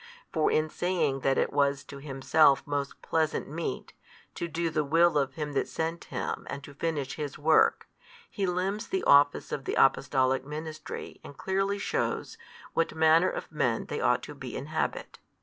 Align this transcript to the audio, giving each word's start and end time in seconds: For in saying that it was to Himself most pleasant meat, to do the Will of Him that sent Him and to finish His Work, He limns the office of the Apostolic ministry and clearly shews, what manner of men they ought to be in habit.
For 0.33 0.49
in 0.49 0.67
saying 0.71 1.19
that 1.19 1.37
it 1.37 1.53
was 1.53 1.83
to 1.83 1.99
Himself 1.99 2.65
most 2.65 2.99
pleasant 3.03 3.47
meat, 3.47 3.93
to 4.33 4.47
do 4.47 4.71
the 4.71 4.83
Will 4.83 5.15
of 5.15 5.35
Him 5.35 5.53
that 5.53 5.67
sent 5.67 6.05
Him 6.05 6.47
and 6.49 6.63
to 6.63 6.73
finish 6.73 7.17
His 7.17 7.37
Work, 7.37 7.87
He 8.27 8.47
limns 8.47 8.87
the 8.87 9.03
office 9.03 9.51
of 9.51 9.65
the 9.65 9.75
Apostolic 9.75 10.43
ministry 10.43 11.21
and 11.23 11.37
clearly 11.37 11.77
shews, 11.77 12.39
what 12.73 12.95
manner 12.95 13.29
of 13.29 13.51
men 13.51 13.85
they 13.89 14.01
ought 14.01 14.23
to 14.23 14.33
be 14.33 14.57
in 14.57 14.65
habit. 14.73 15.19